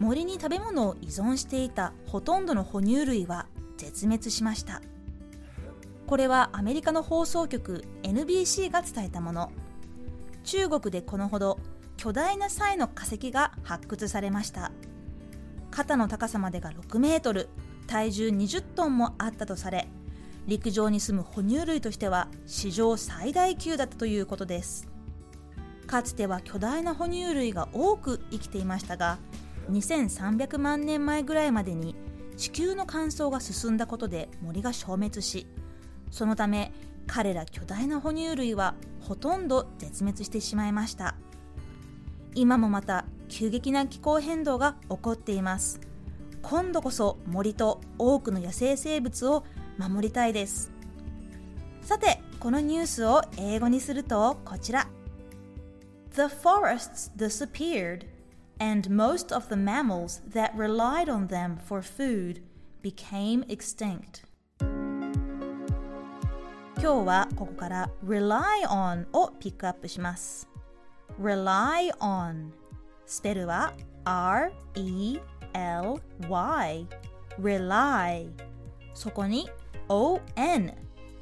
[0.00, 4.80] 森に食べ物を依存していたほとんどの哺乳類は絶滅しました。
[6.06, 9.52] これはアメリカの放送局 NBC が伝えたもの。
[10.44, 11.58] 中国でこのほど
[11.96, 14.72] 巨大なサイの化石が発掘されました。
[15.70, 17.48] 肩の高さまでが6メートル
[17.86, 19.88] 体重20トンもあったとされ
[20.46, 24.88] 陸上に住む哺乳類としては史上最大級だったということです。
[25.86, 29.18] かつては巨大な哺乳類が多く生きていましたが
[29.70, 31.94] 2300万年前ぐらいまでに
[32.36, 35.46] 地球の乾燥が進んだことで森が消滅し
[36.10, 36.72] そのため
[37.08, 41.14] 彼ら巨大な哺乳類はほとんど絶滅してしまいました。
[42.34, 45.80] 今もまた急激な気候変動が起こっています。
[46.42, 49.44] 今度こそ森と多くの野生生物を
[49.78, 50.70] 守りたいです。
[51.82, 54.86] さてこのニュースを英語にするとこちら。
[56.12, 58.06] The forests disappeared,
[58.59, 62.41] and most of the mammals that relied on them for food
[62.81, 64.23] became extinct.
[66.77, 70.49] 今日はここから rely on をピックアップします。
[71.19, 72.51] rely on
[73.05, 73.73] スペルは
[74.03, 75.23] R-E-L-Y
[77.39, 78.29] rely
[78.93, 79.49] そこに
[79.87, 80.73] O-N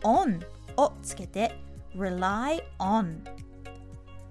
[0.04, 0.42] on
[0.78, 1.56] をつけて
[1.95, 3.20] rely on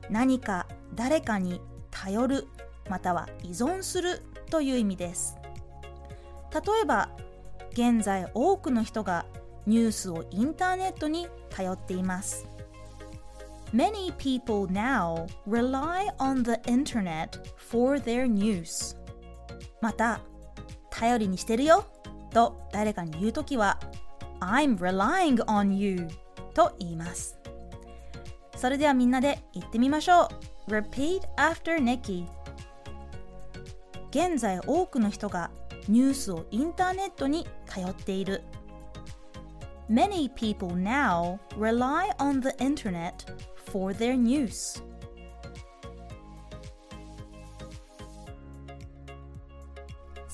[0.08, 2.48] 何か誰かに頼る
[2.89, 5.37] または依存するという意味です。
[6.53, 7.09] 例えば
[7.71, 9.25] 現在多くの人が
[9.65, 12.47] ニュースをインターネットに頼っています。
[13.73, 18.95] Many people now rely on the internet for their news.
[19.81, 20.21] また
[20.89, 21.85] 頼りにしてるよ
[22.31, 23.79] と誰かに言うときは
[24.39, 26.07] I'm relying on you
[26.53, 27.37] と言います。
[28.55, 30.29] それではみんなで言ってみましょ
[30.67, 30.71] う。
[30.71, 32.25] Repeat after Nikki
[34.14, 35.50] 現在多くの人が
[35.88, 38.42] ニュースをインターネットに頼っている
[39.88, 43.12] Many people now rely on the internet
[43.70, 44.82] for their news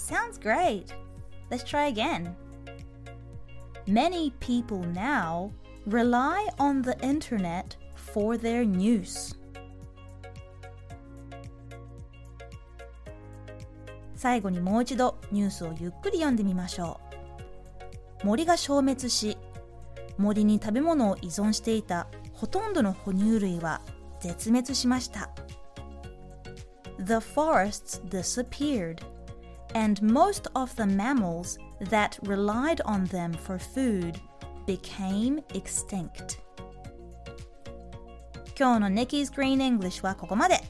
[0.07, 0.93] Sounds great!
[1.51, 2.37] Let's try again.
[3.89, 5.51] Many people now
[5.85, 9.35] rely on the internet for their news.
[14.22, 17.00] 最後にもう一度ニュースをゆっくり読んでみましょ
[18.22, 18.28] う。
[18.28, 19.36] 森が消滅し、
[20.20, 23.82] 森に食べ物を依存していたほとんどの哺乳類は
[24.20, 25.32] 絶滅しました。
[27.00, 29.02] The forests disappeared,
[29.74, 31.60] and most of the mammals
[31.90, 34.20] that relied on them for food
[34.68, 36.38] became extinct.
[38.56, 40.62] 今日の Nikki's Green English はここまで。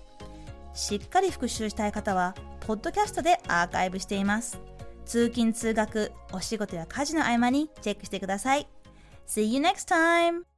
[0.73, 4.59] しっかり復習したい方は、ポッドキャストでアーカイブしています。
[5.05, 8.67] 通勤・通学、お仕事や家事の合間にチェックしてください。
[9.27, 10.50] See you next time!